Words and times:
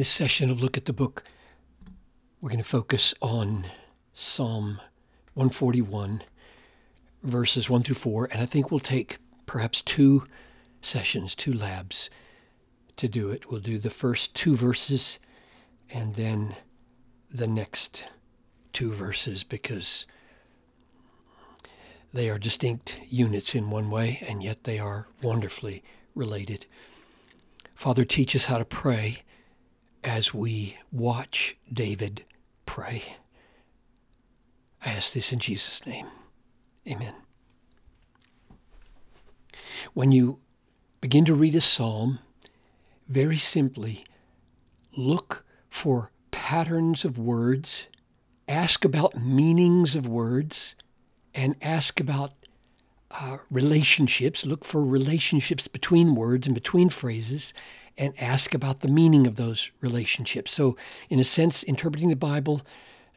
this 0.00 0.08
session 0.08 0.48
of 0.48 0.62
Look 0.62 0.78
at 0.78 0.86
the 0.86 0.94
Book, 0.94 1.24
we're 2.40 2.48
going 2.48 2.56
to 2.56 2.64
focus 2.64 3.12
on 3.20 3.66
Psalm 4.14 4.80
141, 5.34 6.22
verses 7.22 7.68
1 7.68 7.82
through 7.82 7.96
4, 7.96 8.30
and 8.32 8.40
I 8.40 8.46
think 8.46 8.70
we'll 8.70 8.80
take 8.80 9.18
perhaps 9.44 9.82
two 9.82 10.26
sessions, 10.80 11.34
two 11.34 11.52
labs 11.52 12.08
to 12.96 13.08
do 13.08 13.28
it. 13.28 13.50
We'll 13.50 13.60
do 13.60 13.76
the 13.76 13.90
first 13.90 14.34
two 14.34 14.56
verses 14.56 15.18
and 15.90 16.14
then 16.14 16.56
the 17.30 17.46
next 17.46 18.06
two 18.72 18.94
verses 18.94 19.44
because 19.44 20.06
they 22.14 22.30
are 22.30 22.38
distinct 22.38 22.96
units 23.06 23.54
in 23.54 23.68
one 23.68 23.90
way, 23.90 24.24
and 24.26 24.42
yet 24.42 24.64
they 24.64 24.78
are 24.78 25.08
wonderfully 25.22 25.84
related. 26.14 26.64
Father, 27.74 28.06
teach 28.06 28.34
us 28.34 28.46
how 28.46 28.56
to 28.56 28.64
pray 28.64 29.24
as 30.02 30.32
we 30.34 30.78
watch 30.90 31.56
David 31.72 32.24
pray. 32.66 33.16
I 34.84 34.90
ask 34.90 35.12
this 35.12 35.32
in 35.32 35.38
Jesus' 35.38 35.84
name. 35.86 36.06
Amen. 36.88 37.14
When 39.92 40.12
you 40.12 40.40
begin 41.00 41.24
to 41.26 41.34
read 41.34 41.54
a 41.54 41.60
psalm, 41.60 42.20
very 43.08 43.36
simply 43.36 44.04
look 44.96 45.44
for 45.68 46.10
patterns 46.30 47.04
of 47.04 47.18
words, 47.18 47.86
ask 48.48 48.84
about 48.84 49.20
meanings 49.20 49.94
of 49.94 50.06
words, 50.06 50.74
and 51.34 51.56
ask 51.62 52.00
about 52.00 52.32
uh, 53.10 53.38
relationships. 53.50 54.46
Look 54.46 54.64
for 54.64 54.82
relationships 54.82 55.68
between 55.68 56.14
words 56.14 56.46
and 56.46 56.54
between 56.54 56.88
phrases, 56.88 57.52
and 57.98 58.14
ask 58.18 58.54
about 58.54 58.80
the 58.80 58.88
meaning 58.88 59.26
of 59.26 59.36
those 59.36 59.70
relationships. 59.80 60.52
So, 60.52 60.76
in 61.08 61.18
a 61.18 61.24
sense, 61.24 61.62
interpreting 61.62 62.08
the 62.08 62.16
Bible 62.16 62.62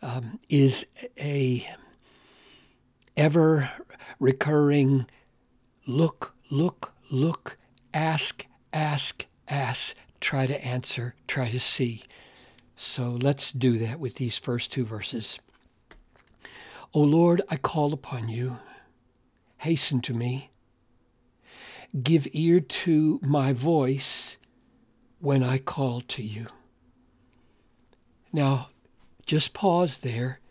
um, 0.01 0.39
is 0.49 0.85
a 1.17 1.67
ever 3.15 3.69
recurring 4.19 5.05
look, 5.85 6.33
look, 6.49 6.93
look, 7.11 7.57
ask, 7.93 8.45
ask, 8.71 9.25
ask, 9.47 9.95
try 10.19 10.47
to 10.47 10.65
answer, 10.65 11.15
try 11.27 11.49
to 11.49 11.59
see. 11.59 12.03
So 12.75 13.17
let's 13.21 13.51
do 13.51 13.77
that 13.77 13.99
with 13.99 14.15
these 14.15 14.37
first 14.37 14.71
two 14.71 14.85
verses. 14.85 15.39
O 16.93 17.01
Lord, 17.01 17.41
I 17.49 17.57
call 17.57 17.93
upon 17.93 18.29
you. 18.29 18.59
Hasten 19.57 20.01
to 20.01 20.13
me. 20.13 20.51
Give 22.01 22.27
ear 22.33 22.59
to 22.59 23.19
my 23.23 23.53
voice 23.53 24.37
when 25.23 25.41
I 25.41 25.57
call 25.57 26.01
to 26.01 26.21
you. 26.21 26.47
Now, 28.33 28.67
just 29.25 29.53
pause 29.53 29.99
there 29.99 30.41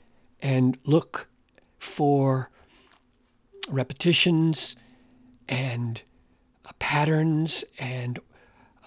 and 0.40 0.78
look 0.86 1.28
for 1.78 2.48
repetitions 3.68 4.74
and 5.46 6.00
uh, 6.64 6.70
patterns 6.78 7.64
and 7.78 8.18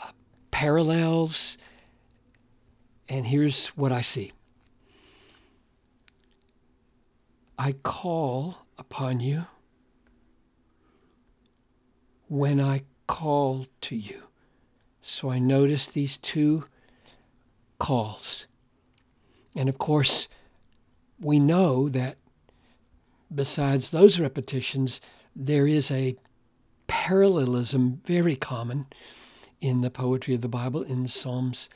uh, 0.01 0.09
parallels. 0.49 1.59
And 3.07 3.27
here's 3.27 3.67
what 3.67 3.91
I 3.91 4.01
see 4.01 4.31
I 7.59 7.73
call 7.73 8.65
upon 8.79 9.19
you 9.19 9.45
when 12.27 12.59
I 12.59 12.81
call 13.05 13.67
to 13.81 13.95
you. 13.95 14.23
So 15.07 15.29
I 15.29 15.37
notice 15.37 15.85
these 15.85 16.17
two 16.17 16.65
calls. 17.77 18.47
And 19.55 19.69
of 19.69 19.77
course, 19.77 20.27
we 21.21 21.39
know 21.39 21.87
that 21.89 22.17
besides 23.33 23.89
those 23.89 24.19
repetitions, 24.19 24.99
there 25.35 25.67
is 25.67 25.91
a 25.91 26.17
parallelism 26.87 28.01
very 28.03 28.35
common 28.35 28.87
in 29.61 29.81
the 29.81 29.91
poetry 29.91 30.33
of 30.33 30.41
the 30.41 30.47
Bible, 30.47 30.81
in 30.81 31.03
the 31.03 31.09
Psalms 31.09 31.69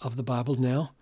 of 0.00 0.14
the 0.14 0.22
Bible 0.22 0.54
now. 0.54 0.92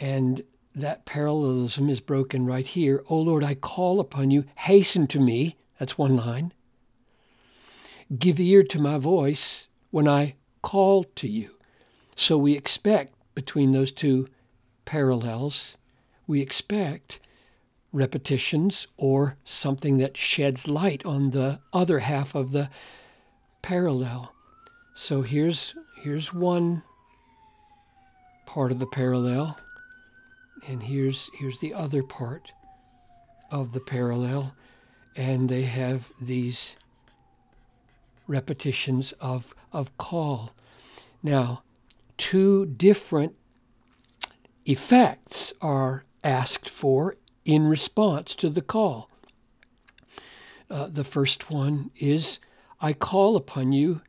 And 0.00 0.42
that 0.74 1.04
parallelism 1.04 1.88
is 1.88 2.00
broken 2.00 2.46
right 2.46 2.66
here. 2.66 3.04
O 3.08 3.16
Lord, 3.16 3.44
I 3.44 3.54
call 3.54 4.00
upon 4.00 4.32
you, 4.32 4.44
hasten 4.56 5.06
to 5.06 5.20
me. 5.20 5.56
That's 5.78 5.96
one 5.96 6.16
line. 6.16 6.52
Give 8.18 8.40
ear 8.40 8.64
to 8.64 8.80
my 8.80 8.98
voice 8.98 9.68
when 9.92 10.08
I 10.08 10.34
call 10.62 11.04
to 11.04 11.28
you. 11.28 11.56
So 12.16 12.36
we 12.36 12.56
expect 12.56 13.14
between 13.34 13.72
those 13.72 13.92
two 13.92 14.28
parallels, 14.84 15.76
we 16.26 16.40
expect 16.40 17.20
repetitions 17.92 18.86
or 18.96 19.36
something 19.44 19.98
that 19.98 20.16
sheds 20.16 20.68
light 20.68 21.04
on 21.04 21.30
the 21.30 21.60
other 21.72 22.00
half 22.00 22.34
of 22.34 22.52
the 22.52 22.68
parallel. 23.62 24.32
So 24.94 25.22
here's 25.22 25.74
here's 26.02 26.32
one 26.32 26.82
part 28.46 28.72
of 28.72 28.78
the 28.78 28.86
parallel 28.86 29.58
and 30.66 30.82
here's 30.82 31.30
here's 31.38 31.60
the 31.60 31.74
other 31.74 32.02
part 32.02 32.52
of 33.50 33.72
the 33.72 33.80
parallel 33.80 34.54
and 35.16 35.48
they 35.48 35.62
have 35.62 36.10
these 36.20 36.76
repetitions 38.26 39.12
of 39.20 39.54
of 39.72 39.96
call. 39.98 40.52
Now, 41.22 41.62
two 42.16 42.66
different 42.66 43.34
effects 44.64 45.52
are 45.60 46.04
asked 46.22 46.68
for 46.68 47.16
in 47.44 47.66
response 47.66 48.34
to 48.36 48.48
the 48.48 48.62
call. 48.62 49.10
Uh, 50.70 50.86
the 50.86 51.04
first 51.04 51.50
one 51.50 51.90
is, 51.96 52.38
I 52.80 52.92
call 52.92 53.36
upon 53.36 53.72
you, 53.72 54.02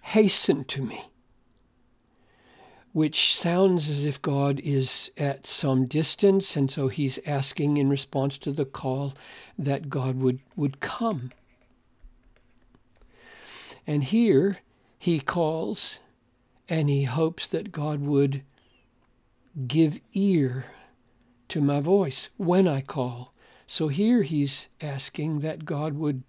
hasten 0.00 0.64
to 0.64 0.82
me, 0.82 1.10
which 2.92 3.36
sounds 3.36 3.90
as 3.90 4.04
if 4.04 4.22
God 4.22 4.60
is 4.60 5.10
at 5.18 5.46
some 5.46 5.86
distance, 5.86 6.56
and 6.56 6.70
so 6.70 6.88
he's 6.88 7.18
asking 7.26 7.76
in 7.76 7.90
response 7.90 8.38
to 8.38 8.52
the 8.52 8.64
call 8.64 9.14
that 9.58 9.90
God 9.90 10.16
would, 10.20 10.40
would 10.56 10.80
come. 10.80 11.32
And 13.86 14.04
here 14.04 14.60
he 15.00 15.18
calls 15.18 15.98
and 16.68 16.90
he 16.90 17.04
hopes 17.04 17.46
that 17.46 17.72
God 17.72 18.02
would 18.02 18.42
give 19.66 19.98
ear 20.12 20.66
to 21.48 21.62
my 21.62 21.80
voice 21.80 22.28
when 22.36 22.68
I 22.68 22.82
call. 22.82 23.32
So 23.66 23.88
here 23.88 24.22
he's 24.22 24.68
asking 24.78 25.40
that 25.40 25.64
God 25.64 25.94
would 25.94 26.24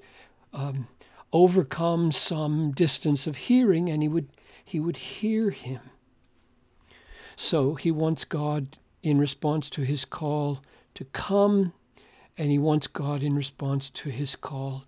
um, 0.54 0.88
overcome 1.34 2.14
some 2.14 2.72
distance 2.72 3.28
of 3.28 3.36
hearing 3.36 3.90
and 3.90 4.02
he 4.02 4.08
would, 4.08 4.30
he 4.64 4.80
would 4.80 4.96
hear 4.96 5.50
him. 5.50 5.82
So 7.36 7.76
he 7.76 7.92
wants 7.92 8.24
God 8.24 8.78
in 9.03 9.20
response 9.20 9.70
to 9.72 9.82
his 9.82 10.06
call 10.06 10.62
to 10.96 11.03
come, 11.03 11.74
and 12.38 12.52
he 12.52 12.58
wants 12.58 12.88
God 12.88 13.22
in 13.22 13.36
response 13.36 13.90
to 13.90 14.09
his 14.09 14.38
call 14.38 14.86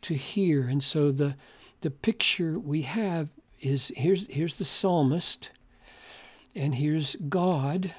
to 0.00 0.14
hear. 0.14 0.66
And 0.66 0.82
so 0.82 1.10
the, 1.10 1.36
the 1.80 1.90
picture 1.90 2.58
we 2.58 2.82
have 2.82 3.28
is 3.60 3.92
here's, 3.96 4.26
here's 4.28 4.58
the 4.58 4.64
psalmist 4.64 5.50
and 6.54 6.74
here's 6.74 7.16
God. 7.28 7.94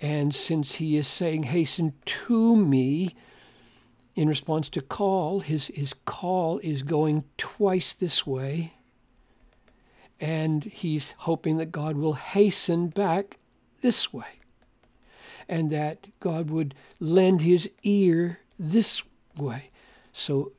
And 0.00 0.34
since 0.34 0.76
he 0.76 0.96
is 0.96 1.08
saying, 1.08 1.44
Hasten 1.44 1.94
to 2.04 2.56
me, 2.56 3.14
in 4.14 4.28
response 4.28 4.68
to 4.70 4.80
call, 4.80 5.40
his, 5.40 5.66
his 5.68 5.94
call 6.06 6.58
is 6.60 6.82
going 6.82 7.24
twice 7.36 7.92
this 7.92 8.26
way. 8.26 8.72
And 10.18 10.64
he's 10.64 11.12
hoping 11.18 11.58
that 11.58 11.70
God 11.70 11.96
will 11.96 12.14
hasten 12.14 12.88
back 12.88 13.38
this 13.82 14.12
way. 14.12 14.40
And 15.48 15.70
that 15.70 16.08
God 16.18 16.50
would 16.50 16.74
lend 16.98 17.42
his 17.42 17.70
ear 17.82 18.40
this 18.58 19.02
way. 19.36 19.70
So 20.14 20.52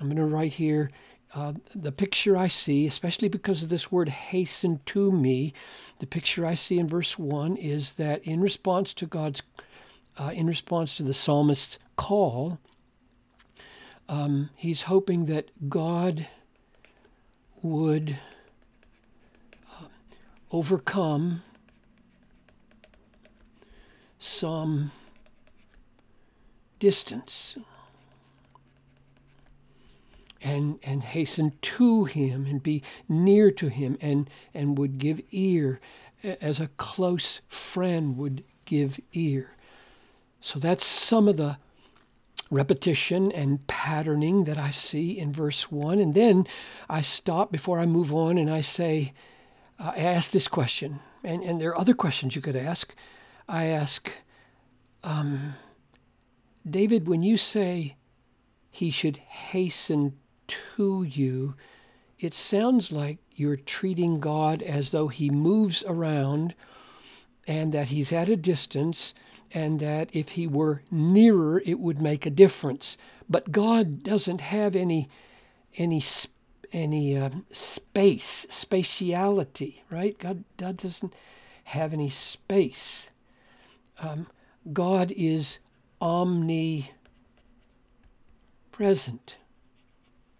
I'm 0.00 0.06
going 0.06 0.16
to 0.16 0.24
write 0.24 0.54
here 0.54 0.90
uh, 1.34 1.54
the 1.74 1.92
picture 1.92 2.36
I 2.36 2.48
see, 2.48 2.86
especially 2.86 3.28
because 3.28 3.62
of 3.62 3.70
this 3.70 3.90
word 3.90 4.10
hasten 4.10 4.80
to 4.86 5.10
me, 5.10 5.54
the 5.98 6.06
picture 6.06 6.44
I 6.44 6.54
see 6.54 6.78
in 6.78 6.86
verse 6.86 7.18
1 7.18 7.56
is 7.56 7.92
that 7.92 8.22
in 8.24 8.40
response 8.40 8.92
to 8.94 9.06
God's, 9.06 9.42
uh, 10.18 10.32
in 10.34 10.46
response 10.46 10.96
to 10.96 11.02
the 11.02 11.14
psalmist's 11.14 11.78
call, 11.96 12.58
um, 14.08 14.50
he's 14.56 14.82
hoping 14.82 15.26
that 15.26 15.50
God 15.70 16.26
would 17.62 18.18
uh, 19.70 19.86
overcome 20.50 21.42
some 24.18 24.90
distance 26.78 27.56
and, 30.42 30.78
and 30.82 31.02
hasten 31.02 31.52
to 31.62 32.04
him 32.04 32.46
and 32.46 32.62
be 32.62 32.82
near 33.08 33.50
to 33.52 33.68
him 33.68 33.96
and, 34.00 34.28
and 34.54 34.78
would 34.78 34.98
give 34.98 35.20
ear 35.30 35.80
as 36.22 36.60
a 36.60 36.68
close 36.76 37.40
friend 37.48 38.16
would 38.16 38.44
give 38.64 39.00
ear. 39.12 39.56
So 40.40 40.58
that's 40.58 40.86
some 40.86 41.28
of 41.28 41.36
the 41.36 41.58
repetition 42.50 43.32
and 43.32 43.66
patterning 43.66 44.44
that 44.44 44.58
I 44.58 44.70
see 44.70 45.18
in 45.18 45.32
verse 45.32 45.70
1. 45.70 45.98
And 45.98 46.14
then 46.14 46.46
I 46.88 47.00
stop 47.00 47.50
before 47.50 47.78
I 47.78 47.86
move 47.86 48.12
on 48.12 48.38
and 48.38 48.50
I 48.50 48.60
say, 48.60 49.12
I 49.78 49.96
ask 49.96 50.30
this 50.30 50.46
question, 50.48 51.00
and, 51.24 51.42
and 51.42 51.60
there 51.60 51.70
are 51.70 51.78
other 51.78 51.94
questions 51.94 52.36
you 52.36 52.42
could 52.42 52.54
ask. 52.54 52.94
I 53.48 53.66
ask, 53.66 54.12
um, 55.02 55.54
David, 56.68 57.08
when 57.08 57.22
you 57.22 57.36
say 57.36 57.96
he 58.70 58.90
should 58.90 59.16
hasten 59.16 60.18
to 60.76 61.02
you, 61.02 61.54
it 62.18 62.34
sounds 62.34 62.92
like 62.92 63.18
you're 63.34 63.56
treating 63.56 64.20
God 64.20 64.62
as 64.62 64.90
though 64.90 65.08
he 65.08 65.28
moves 65.28 65.82
around 65.86 66.54
and 67.46 67.72
that 67.72 67.88
he's 67.88 68.12
at 68.12 68.28
a 68.28 68.36
distance 68.36 69.12
and 69.52 69.80
that 69.80 70.08
if 70.14 70.30
he 70.30 70.46
were 70.46 70.82
nearer 70.90 71.60
it 71.66 71.80
would 71.80 72.00
make 72.00 72.24
a 72.24 72.30
difference. 72.30 72.96
But 73.28 73.50
god 73.50 74.04
doesn't 74.04 74.40
have 74.40 74.76
any 74.76 75.08
any 75.76 76.02
any 76.72 77.16
uh, 77.16 77.30
space 77.50 78.46
spatiality 78.50 79.80
right? 79.90 80.16
God 80.18 80.44
god 80.56 80.76
doesn't 80.76 81.14
have 81.64 81.92
any 81.92 82.08
space. 82.08 83.10
Um, 83.98 84.28
god 84.72 85.12
is 85.16 85.58
omnipresent 86.00 86.92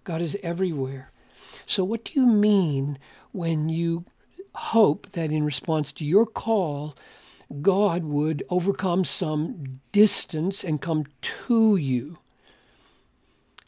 god 0.04 0.22
is 0.22 0.36
everywhere 0.42 1.10
so 1.66 1.84
what 1.84 2.04
do 2.04 2.12
you 2.14 2.26
mean 2.26 2.98
when 3.32 3.68
you 3.68 4.04
hope 4.54 5.10
that 5.12 5.30
in 5.30 5.44
response 5.44 5.92
to 5.92 6.04
your 6.04 6.26
call 6.26 6.94
God 7.60 8.04
would 8.04 8.44
overcome 8.48 9.04
some 9.04 9.80
distance 9.92 10.64
and 10.64 10.80
come 10.80 11.04
to 11.46 11.76
you? 11.76 12.18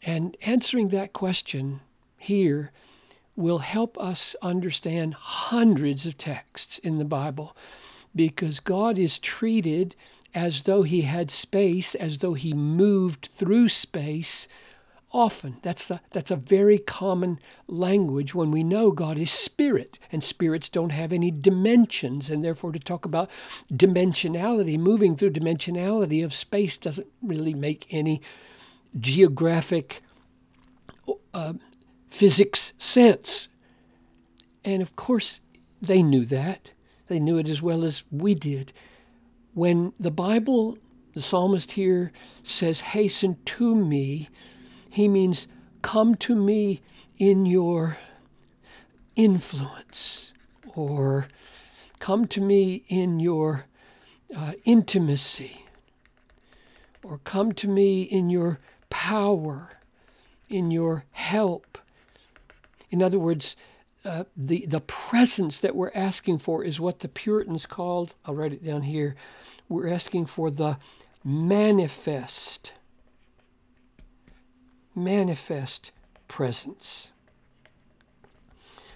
And 0.03 0.35
answering 0.41 0.89
that 0.89 1.13
question 1.13 1.81
here 2.17 2.71
will 3.35 3.59
help 3.59 3.97
us 3.99 4.35
understand 4.41 5.13
hundreds 5.13 6.05
of 6.05 6.17
texts 6.17 6.77
in 6.79 6.97
the 6.97 7.05
Bible 7.05 7.55
because 8.15 8.59
God 8.59 8.97
is 8.97 9.19
treated 9.19 9.95
as 10.33 10.63
though 10.63 10.83
he 10.83 11.01
had 11.01 11.29
space, 11.31 11.95
as 11.95 12.19
though 12.19 12.33
he 12.33 12.53
moved 12.53 13.29
through 13.31 13.69
space 13.69 14.47
often. 15.15 15.57
That's, 15.61 15.87
the, 15.87 16.01
that's 16.11 16.29
a 16.29 16.35
very 16.35 16.77
common 16.77 17.39
language 17.67 18.35
when 18.35 18.51
we 18.51 18.63
know 18.63 18.91
God 18.91 19.17
is 19.17 19.31
spirit, 19.31 19.97
and 20.11 20.21
spirits 20.23 20.67
don't 20.67 20.91
have 20.91 21.13
any 21.13 21.31
dimensions, 21.31 22.29
and 22.29 22.43
therefore 22.43 22.73
to 22.73 22.79
talk 22.79 23.05
about 23.05 23.29
dimensionality, 23.71 24.77
moving 24.77 25.15
through 25.15 25.31
dimensionality 25.31 26.23
of 26.23 26.33
space, 26.33 26.77
doesn't 26.77 27.07
really 27.21 27.53
make 27.53 27.87
any 27.89 28.21
geographic 28.99 30.01
uh, 31.33 31.53
physics 32.07 32.73
sense. 32.77 33.47
And 34.65 34.81
of 34.81 34.97
course, 34.97 35.39
they 35.81 36.03
knew 36.03 36.25
that. 36.25 36.71
They 37.07 37.19
knew 37.19 37.37
it 37.37 37.47
as 37.47 37.61
well 37.61 37.85
as 37.85 38.03
we 38.11 38.35
did. 38.35 38.73
When 39.53 39.93
the 39.97 40.11
Bible, 40.11 40.77
the 41.13 41.21
psalmist 41.21 41.73
here 41.73 42.11
says, 42.43 42.81
Hasten 42.81 43.37
to 43.45 43.75
me, 43.75 44.27
he 44.95 45.09
means, 45.09 45.47
Come 45.81 46.15
to 46.15 46.33
me 46.33 46.79
in 47.17 47.45
your 47.45 47.97
influence, 49.17 50.31
or 50.73 51.27
come 51.99 52.25
to 52.27 52.39
me 52.39 52.85
in 52.87 53.19
your 53.19 53.65
uh, 54.33 54.53
intimacy, 54.63 55.65
or 57.03 57.19
come 57.25 57.51
to 57.51 57.67
me 57.67 58.03
in 58.03 58.29
your 58.29 58.59
power, 58.89 59.79
in 60.47 60.71
your 60.71 61.03
help. 61.11 61.77
In 62.89 63.03
other 63.03 63.19
words, 63.19 63.57
uh, 64.05 64.23
the, 64.37 64.65
the 64.65 64.79
presence 64.79 65.57
that 65.57 65.75
we're 65.75 65.91
asking 65.93 66.37
for 66.37 66.63
is 66.63 66.79
what 66.79 67.01
the 67.01 67.09
Puritans 67.09 67.65
called, 67.65 68.15
I'll 68.25 68.35
write 68.35 68.53
it 68.53 68.63
down 68.63 68.83
here, 68.83 69.17
we're 69.67 69.89
asking 69.89 70.27
for 70.27 70.49
the 70.49 70.77
manifest 71.21 72.71
manifest 74.95 75.91
presence. 76.27 77.11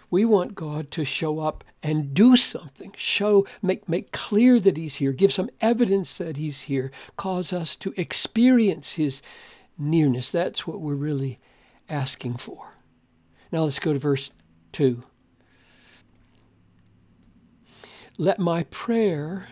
We 0.09 0.25
want 0.25 0.55
God 0.55 0.89
to 0.91 1.05
show 1.05 1.39
up 1.39 1.63
and 1.83 2.13
do 2.13 2.35
something, 2.35 2.93
show, 2.97 3.45
make, 3.61 3.87
make 3.87 4.11
clear 4.11 4.59
that 4.59 4.75
He's 4.75 4.95
here, 4.95 5.11
give 5.11 5.31
some 5.31 5.49
evidence 5.61 6.17
that 6.17 6.37
He's 6.37 6.61
here, 6.61 6.91
cause 7.15 7.53
us 7.53 7.75
to 7.77 7.93
experience 7.95 8.93
His 8.93 9.21
nearness. 9.77 10.29
That's 10.31 10.65
what 10.65 10.81
we're 10.81 10.95
really 10.95 11.39
asking 11.87 12.37
for. 12.37 12.73
Now 13.51 13.63
let's 13.63 13.79
go 13.79 13.93
to 13.93 13.99
verse 13.99 14.31
2. 14.73 15.03
Let 18.17 18.37
my 18.37 18.63
prayer, 18.63 19.47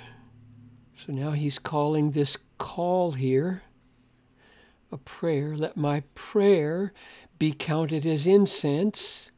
so 0.96 1.14
now 1.14 1.32
he's 1.32 1.58
calling 1.58 2.12
this 2.12 2.38
call 2.58 3.14
here, 3.14 3.64
a 4.92 4.98
prayer. 4.98 5.56
Let 5.56 5.78
my 5.78 6.04
prayer 6.16 6.94
be 7.40 7.52
counted 7.52 8.06
as 8.06 8.26
incense 8.26 9.32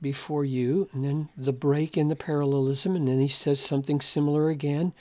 before 0.00 0.44
you. 0.44 0.88
And 0.92 1.04
then 1.04 1.28
the 1.36 1.52
break 1.52 1.96
in 1.96 2.08
the 2.08 2.16
parallelism, 2.16 2.94
and 2.94 3.08
then 3.08 3.20
he 3.20 3.28
says 3.28 3.60
something 3.60 4.00
similar 4.00 4.48
again. 4.48 4.92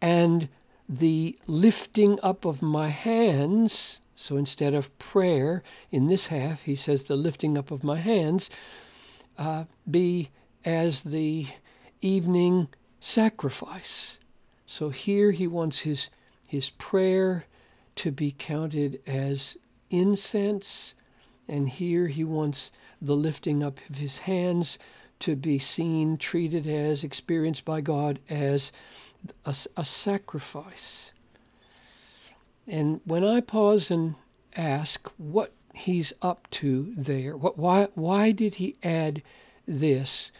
And 0.00 0.48
the 0.88 1.38
lifting 1.46 2.18
up 2.22 2.44
of 2.44 2.62
my 2.62 2.88
hands. 2.88 4.00
So 4.16 4.36
instead 4.36 4.74
of 4.74 4.96
prayer 4.98 5.62
in 5.90 6.08
this 6.08 6.26
half, 6.26 6.62
he 6.62 6.74
says 6.76 7.04
the 7.04 7.16
lifting 7.16 7.58
up 7.58 7.70
of 7.70 7.84
my 7.84 7.98
hands 7.98 8.50
uh, 9.36 9.64
be 9.88 10.30
as 10.64 11.02
the 11.02 11.46
evening 12.00 12.68
sacrifice. 13.00 14.18
So 14.66 14.90
here 14.90 15.30
he 15.30 15.46
wants 15.46 15.80
his 15.80 16.10
his 16.48 16.70
prayer 16.70 17.44
to 17.96 18.10
be 18.10 18.34
counted 18.36 19.00
as 19.06 19.58
incense, 19.90 20.94
and 21.46 21.68
here 21.68 22.08
he 22.08 22.24
wants 22.24 22.72
the 23.00 23.14
lifting 23.14 23.62
up 23.62 23.78
of 23.90 23.98
his 23.98 24.18
hands 24.18 24.78
to 25.20 25.36
be 25.36 25.58
seen, 25.58 26.16
treated 26.16 26.66
as, 26.66 27.04
experienced 27.04 27.64
by 27.64 27.82
God 27.82 28.18
as 28.30 28.72
a, 29.44 29.54
a 29.76 29.84
sacrifice. 29.84 31.10
And 32.66 33.02
when 33.04 33.24
I 33.24 33.40
pause 33.40 33.90
and 33.90 34.14
ask 34.56 35.08
what 35.18 35.52
he's 35.74 36.12
up 36.22 36.48
to 36.52 36.94
there, 36.96 37.36
what, 37.36 37.58
why, 37.58 37.88
why 37.94 38.30
did 38.30 38.54
he 38.54 38.76
add 38.82 39.22
this? 39.66 40.30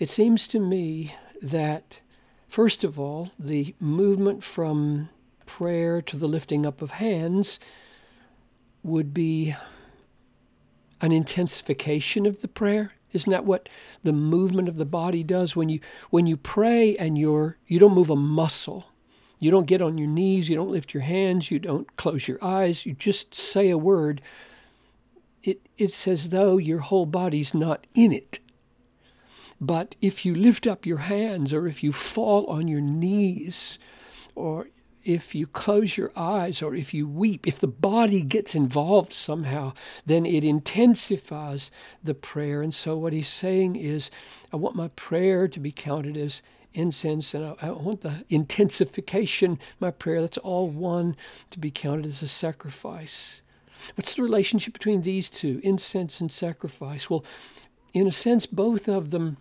It 0.00 0.10
seems 0.10 0.48
to 0.48 0.58
me 0.58 1.14
that 1.40 2.00
First 2.54 2.84
of 2.84 3.00
all, 3.00 3.32
the 3.36 3.74
movement 3.80 4.44
from 4.44 5.08
prayer 5.44 6.00
to 6.02 6.16
the 6.16 6.28
lifting 6.28 6.64
up 6.64 6.82
of 6.82 6.92
hands 6.92 7.58
would 8.84 9.12
be 9.12 9.56
an 11.00 11.10
intensification 11.10 12.26
of 12.26 12.42
the 12.42 12.46
prayer. 12.46 12.92
Isn't 13.12 13.32
that 13.32 13.44
what 13.44 13.68
the 14.04 14.12
movement 14.12 14.68
of 14.68 14.76
the 14.76 14.84
body 14.84 15.24
does 15.24 15.56
when 15.56 15.68
you 15.68 15.80
when 16.10 16.28
you 16.28 16.36
pray 16.36 16.94
and 16.96 17.18
you're 17.18 17.58
you 17.66 17.80
don't 17.80 17.92
move 17.92 18.08
a 18.08 18.14
muscle. 18.14 18.84
You 19.40 19.50
don't 19.50 19.66
get 19.66 19.82
on 19.82 19.98
your 19.98 20.06
knees, 20.06 20.48
you 20.48 20.54
don't 20.54 20.70
lift 20.70 20.94
your 20.94 21.02
hands, 21.02 21.50
you 21.50 21.58
don't 21.58 21.96
close 21.96 22.28
your 22.28 22.38
eyes, 22.40 22.86
you 22.86 22.92
just 22.92 23.34
say 23.34 23.68
a 23.68 23.76
word. 23.76 24.22
It 25.42 25.60
it's 25.76 26.06
as 26.06 26.28
though 26.28 26.58
your 26.58 26.78
whole 26.78 27.06
body's 27.06 27.52
not 27.52 27.88
in 27.96 28.12
it. 28.12 28.38
But 29.66 29.96
if 30.02 30.26
you 30.26 30.34
lift 30.34 30.66
up 30.66 30.84
your 30.84 30.98
hands, 30.98 31.54
or 31.54 31.66
if 31.66 31.82
you 31.82 31.90
fall 31.90 32.44
on 32.48 32.68
your 32.68 32.82
knees, 32.82 33.78
or 34.34 34.68
if 35.04 35.34
you 35.34 35.46
close 35.46 35.96
your 35.96 36.12
eyes, 36.14 36.60
or 36.60 36.74
if 36.74 36.92
you 36.92 37.08
weep, 37.08 37.46
if 37.46 37.58
the 37.60 37.66
body 37.66 38.20
gets 38.20 38.54
involved 38.54 39.14
somehow, 39.14 39.72
then 40.04 40.26
it 40.26 40.44
intensifies 40.44 41.70
the 42.02 42.12
prayer. 42.12 42.60
And 42.60 42.74
so, 42.74 42.98
what 42.98 43.14
he's 43.14 43.28
saying 43.28 43.76
is, 43.76 44.10
I 44.52 44.56
want 44.56 44.76
my 44.76 44.88
prayer 44.88 45.48
to 45.48 45.60
be 45.60 45.72
counted 45.72 46.18
as 46.18 46.42
incense, 46.74 47.32
and 47.32 47.46
I, 47.46 47.54
I, 47.62 47.70
want 47.70 48.02
the 48.02 48.22
intensification, 48.28 49.58
my 49.80 49.90
prayer, 49.90 50.20
that's 50.20 50.38
all 50.38 50.68
one, 50.68 51.16
to 51.50 51.58
be 51.58 51.70
counted 51.70 52.04
as 52.04 52.20
a 52.20 52.28
sacrifice. 52.28 53.40
What's 53.94 54.12
the 54.12 54.22
relationship 54.22 54.74
between 54.74 55.02
these 55.02 55.30
two, 55.30 55.60
incense 55.62 56.20
and 56.20 56.30
sacrifice? 56.30 57.08
Well, 57.08 57.24
in 57.94 58.06
a 58.06 58.12
sense, 58.12 58.44
both 58.44 58.88
of 58.88 59.10
them 59.10 59.38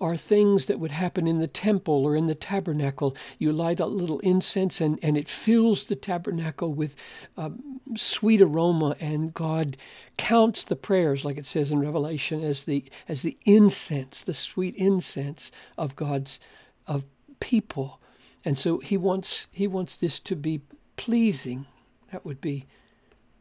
are 0.00 0.16
things 0.16 0.66
that 0.66 0.78
would 0.78 0.90
happen 0.90 1.26
in 1.26 1.38
the 1.38 1.46
temple 1.46 2.04
or 2.04 2.16
in 2.16 2.26
the 2.26 2.34
tabernacle. 2.34 3.16
You 3.38 3.52
light 3.52 3.80
a 3.80 3.86
little 3.86 4.20
incense 4.20 4.80
and, 4.80 4.98
and 5.02 5.16
it 5.16 5.28
fills 5.28 5.86
the 5.86 5.96
tabernacle 5.96 6.72
with 6.72 6.94
um, 7.36 7.80
sweet 7.96 8.40
aroma, 8.40 8.96
and 9.00 9.34
God 9.34 9.76
counts 10.16 10.64
the 10.64 10.76
prayers, 10.76 11.24
like 11.24 11.38
it 11.38 11.46
says 11.46 11.70
in 11.70 11.80
Revelation, 11.80 12.42
as 12.42 12.64
the 12.64 12.84
as 13.08 13.22
the 13.22 13.36
incense, 13.44 14.22
the 14.22 14.34
sweet 14.34 14.74
incense 14.76 15.50
of 15.76 15.96
God's 15.96 16.40
of 16.86 17.04
people. 17.40 18.00
And 18.44 18.58
so 18.58 18.78
he 18.78 18.96
wants 18.96 19.46
he 19.52 19.66
wants 19.66 19.98
this 19.98 20.20
to 20.20 20.36
be 20.36 20.60
pleasing. 20.96 21.66
That 22.12 22.24
would 22.24 22.40
be 22.40 22.66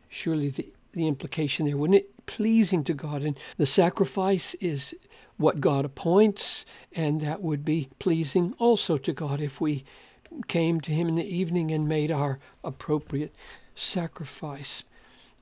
surely 0.09 0.49
the, 0.49 0.73
the 0.93 1.07
implication 1.07 1.65
there, 1.65 1.77
wouldn't 1.77 1.99
it? 1.99 2.16
Pleasing 2.27 2.83
to 2.83 2.93
God. 2.93 3.23
And 3.23 3.37
the 3.57 3.65
sacrifice 3.65 4.53
is 4.55 4.93
what 5.37 5.61
God 5.61 5.85
appoints, 5.85 6.65
and 6.95 7.21
that 7.21 7.41
would 7.41 7.65
be 7.65 7.89
pleasing 7.97 8.53
also 8.59 8.97
to 8.99 9.13
God 9.13 9.41
if 9.41 9.59
we 9.59 9.83
came 10.47 10.81
to 10.81 10.91
Him 10.91 11.07
in 11.07 11.15
the 11.15 11.35
evening 11.35 11.71
and 11.71 11.87
made 11.87 12.11
our 12.11 12.39
appropriate 12.63 13.33
sacrifice. 13.75 14.83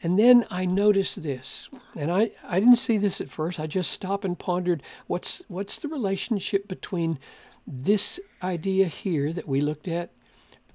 And 0.01 0.19
then 0.19 0.45
I 0.51 0.65
noticed 0.65 1.23
this, 1.23 1.69
and 1.95 2.11
I, 2.11 2.31
I 2.43 2.59
didn't 2.59 2.75
see 2.75 2.97
this 2.97 3.21
at 3.21 3.29
first. 3.29 3.59
I 3.59 3.65
just 3.65 3.91
stopped 3.91 4.25
and 4.25 4.37
pondered 4.37 4.83
what's 5.07 5.41
what's 5.47 5.77
the 5.77 5.87
relationship 5.87 6.67
between 6.67 7.17
this 7.65 8.19
idea 8.43 8.87
here 8.87 9.33
that 9.33 9.47
we 9.47 9.61
looked 9.61 9.87
at 9.87 10.11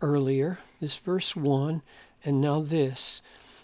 earlier, 0.02 0.58
this 0.80 0.96
verse 0.96 1.36
1, 1.36 1.82
and 2.24 2.40
now 2.40 2.60
this. 2.60 3.22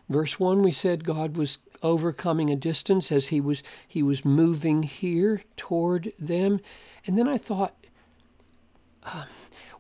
Verse 0.08 0.38
1 0.38 0.62
we 0.62 0.72
said 0.72 1.02
God 1.02 1.36
was 1.36 1.58
overcoming 1.82 2.50
a 2.50 2.56
distance 2.56 3.10
as 3.12 3.28
he 3.28 3.40
was 3.40 3.62
he 3.86 4.02
was 4.02 4.24
moving 4.24 4.82
here 4.82 5.42
toward 5.56 6.12
them. 6.18 6.60
And 7.06 7.16
then 7.16 7.28
I 7.28 7.38
thought 7.38 7.74
uh, 9.02 9.26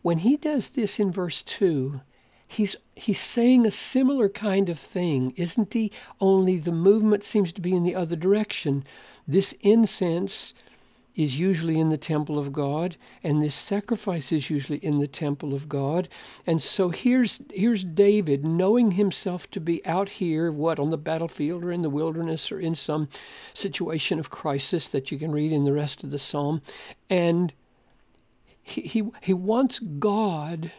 when 0.02 0.18
he 0.18 0.36
does 0.36 0.70
this 0.70 1.00
in 1.00 1.10
verse 1.10 1.42
2, 1.42 2.00
he's 2.46 2.76
he's 2.94 3.20
saying 3.20 3.66
a 3.66 3.70
similar 3.70 4.28
kind 4.28 4.68
of 4.68 4.78
thing, 4.78 5.32
isn't 5.36 5.72
he? 5.72 5.92
Only 6.20 6.58
the 6.58 6.72
movement 6.72 7.24
seems 7.24 7.52
to 7.54 7.60
be 7.60 7.74
in 7.74 7.82
the 7.82 7.94
other 7.94 8.16
direction. 8.16 8.84
This 9.26 9.52
incense 9.60 10.54
is 11.16 11.38
usually 11.38 11.80
in 11.80 11.88
the 11.88 11.96
temple 11.96 12.38
of 12.38 12.52
God, 12.52 12.96
and 13.22 13.42
this 13.42 13.54
sacrifice 13.54 14.30
is 14.30 14.50
usually 14.50 14.78
in 14.78 14.98
the 14.98 15.08
temple 15.08 15.54
of 15.54 15.68
God. 15.68 16.08
And 16.46 16.62
so 16.62 16.90
here's 16.90 17.40
here's 17.52 17.82
David 17.82 18.44
knowing 18.44 18.92
himself 18.92 19.50
to 19.52 19.60
be 19.60 19.84
out 19.86 20.10
here, 20.10 20.52
what, 20.52 20.78
on 20.78 20.90
the 20.90 20.98
battlefield 20.98 21.64
or 21.64 21.72
in 21.72 21.82
the 21.82 21.90
wilderness 21.90 22.52
or 22.52 22.60
in 22.60 22.74
some 22.74 23.08
situation 23.54 24.18
of 24.18 24.30
crisis 24.30 24.88
that 24.88 25.10
you 25.10 25.18
can 25.18 25.32
read 25.32 25.52
in 25.52 25.64
the 25.64 25.72
rest 25.72 26.04
of 26.04 26.10
the 26.10 26.18
psalm. 26.18 26.60
And 27.08 27.52
he 28.62 28.82
he, 28.82 29.10
he 29.22 29.32
wants 29.32 29.78
God 29.78 30.70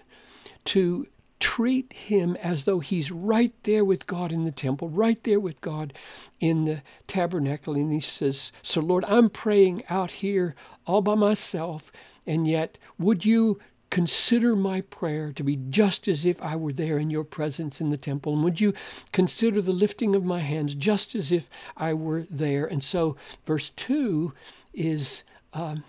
to 0.66 1.08
treat 1.40 1.94
him 1.94 2.36
as 2.38 2.66
though 2.66 2.80
he's 2.80 3.12
right 3.12 3.54
there 3.64 3.86
with 3.86 4.08
God 4.08 4.32
in 4.32 4.46
the 4.46 4.52
temple, 4.52 4.90
right 4.90 5.22
there 5.24 5.40
with 5.40 5.62
God 5.62 5.94
in 6.40 6.66
the 6.66 6.82
tabernacle. 7.08 7.76
And 7.76 7.92
he 7.92 8.00
says, 8.00 8.52
So, 8.62 8.82
Lord, 8.82 9.06
I'm 9.06 9.30
praying 9.30 9.84
out 9.90 10.12
here 10.12 10.56
all 10.86 11.02
by 11.02 11.16
myself, 11.16 11.92
and 12.26 12.48
yet 12.48 12.78
would 12.98 13.26
you 13.26 13.60
consider 13.90 14.56
my 14.56 14.82
prayer 14.82 15.32
to 15.32 15.44
be 15.44 15.56
just 15.70 16.08
as 16.08 16.26
if 16.26 16.42
I 16.42 16.56
were 16.56 16.74
there 16.74 16.98
in 16.98 17.10
your 17.10 17.24
presence 17.24 17.80
in 17.80 17.90
the 17.90 17.98
temple? 17.98 18.34
And 18.34 18.44
would 18.44 18.60
you 18.60 18.74
consider 19.12 19.62
the 19.62 19.72
lifting 19.72 20.16
of 20.16 20.26
my 20.26 20.40
hands 20.40 20.76
just 20.76 21.16
as 21.16 21.32
if 21.32 21.50
I 21.76 21.94
were 21.94 22.26
there? 22.30 22.66
And 22.66 22.84
so, 22.84 23.16
verse 23.46 23.70
2 23.72 24.34
is 24.74 25.24
um, 25.54 25.84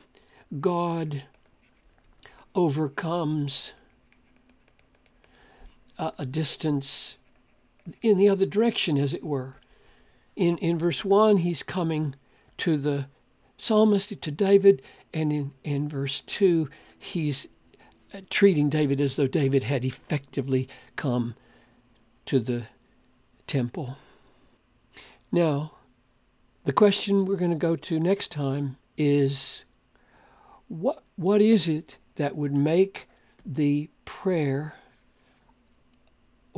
God 0.61 1.25
overcomes 2.55 3.73
a, 5.99 6.27
distance 6.27 7.17
in 8.03 8.19
the 8.19 8.29
other 8.29 8.47
direction, 8.47 8.97
as 8.99 9.13
it 9.13 9.25
were. 9.25 9.57
In, 10.37 10.59
in 10.59 10.79
verse 10.79 11.05
1, 11.05 11.39
he's 11.39 11.63
coming 11.63 12.15
to 12.59 12.77
the 12.77 13.07
psalmist, 13.57 14.21
to 14.21 14.31
David, 14.31 14.83
and 15.13 15.33
in, 15.33 15.53
in 15.65 15.89
verse 15.89 16.21
2, 16.21 16.69
he's 16.99 17.49
uh, 18.15 18.21
treating 18.31 18.69
David 18.69 19.01
as 19.01 19.17
though 19.17 19.27
David 19.27 19.65
had 19.65 19.85
effectively 19.85 20.69
come 20.97 21.35
to 22.27 22.39
the 22.39 22.67
temple. 23.47 23.97
Now, 25.33 25.73
the 26.65 26.73
question 26.73 27.25
we're 27.25 27.37
going 27.37 27.51
to 27.51 27.57
go 27.57 27.77
to 27.77 27.99
next 27.99 28.31
time 28.31 28.77
is 28.97 29.65
what, 30.69 31.03
what 31.17 31.41
is 31.41 31.67
it 31.67 31.97
that 32.17 32.37
would 32.37 32.55
make 32.55 33.09
the 33.45 33.89
prayer 34.05 34.75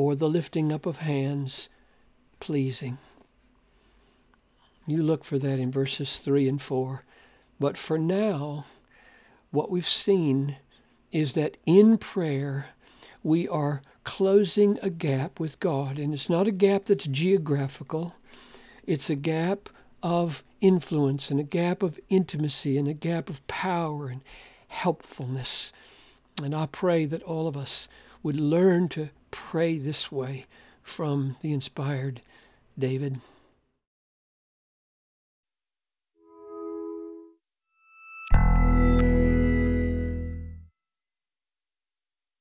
or 0.00 0.14
the 0.14 0.30
lifting 0.30 0.72
up 0.72 0.86
of 0.86 0.96
hands 0.96 1.68
pleasing. 2.40 2.96
You 4.86 5.02
look 5.02 5.24
for 5.24 5.38
that 5.38 5.58
in 5.58 5.70
verses 5.70 6.16
3 6.16 6.48
and 6.48 6.62
4. 6.62 7.04
But 7.60 7.76
for 7.76 7.98
now, 7.98 8.64
what 9.50 9.70
we've 9.70 9.86
seen 9.86 10.56
is 11.12 11.34
that 11.34 11.58
in 11.66 11.98
prayer, 11.98 12.68
we 13.22 13.46
are 13.46 13.82
closing 14.02 14.78
a 14.82 14.88
gap 14.88 15.38
with 15.38 15.60
God. 15.60 15.98
And 15.98 16.14
it's 16.14 16.30
not 16.30 16.48
a 16.48 16.52
gap 16.52 16.86
that's 16.86 17.04
geographical, 17.04 18.14
it's 18.86 19.10
a 19.10 19.14
gap 19.14 19.68
of 20.02 20.42
influence 20.62 21.30
and 21.30 21.38
a 21.38 21.44
gap 21.44 21.82
of 21.82 22.00
intimacy 22.08 22.78
and 22.78 22.88
a 22.88 22.94
gap 22.94 23.28
of 23.28 23.46
power 23.48 24.08
and 24.08 24.22
helpfulness. 24.68 25.74
And 26.42 26.54
I 26.54 26.64
pray 26.64 27.04
that 27.04 27.22
all 27.24 27.46
of 27.46 27.54
us 27.54 27.86
would 28.22 28.40
learn 28.40 28.88
to 28.90 29.10
pray 29.30 29.78
this 29.78 30.10
way 30.10 30.46
from 30.82 31.36
the 31.42 31.52
inspired 31.52 32.20
David. 32.78 33.20